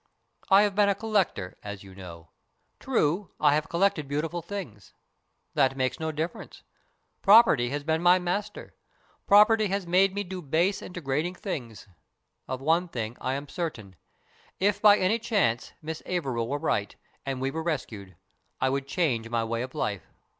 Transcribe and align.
I 0.49 0.63
have 0.63 0.73
been 0.73 0.89
a 0.89 0.95
collector, 0.95 1.59
as 1.61 1.83
you 1.83 1.93
know. 1.93 2.31
True, 2.79 3.29
I 3.39 3.53
have 3.53 3.69
collected 3.69 4.07
beautiful 4.07 4.41
things. 4.41 4.95
That 5.53 5.77
makes 5.77 5.99
no 5.99 6.11
difference. 6.11 6.63
Property 7.21 7.69
has 7.69 7.83
been 7.83 8.01
my 8.01 8.17
master. 8.17 8.73
Property 9.27 9.67
has 9.67 9.85
made 9.85 10.15
me 10.15 10.23
do 10.23 10.41
base 10.41 10.81
and 10.81 10.91
de 10.91 11.01
grading 11.01 11.35
things. 11.35 11.87
Of 12.47 12.61
one 12.61 12.87
thing 12.87 13.15
I 13.21 13.35
am 13.35 13.47
certain. 13.47 13.95
If 14.59 14.81
BURDON'S 14.81 14.81
TOMB 14.81 14.89
105 15.01 15.01
by 15.01 15.05
any 15.05 15.19
chance 15.19 15.73
Miss 15.83 16.01
Averil 16.07 16.47
were 16.47 16.57
right, 16.57 16.95
and 17.23 17.39
we 17.39 17.51
were 17.51 17.61
rescued, 17.61 18.15
I 18.59 18.69
would 18.69 18.87
change 18.87 19.29
my 19.29 19.43
way 19.43 19.61
of 19.61 19.75
life. 19.75 20.07